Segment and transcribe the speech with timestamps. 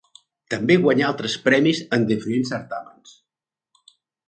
[0.53, 3.17] També guanyà altres premis en diferents certàmens.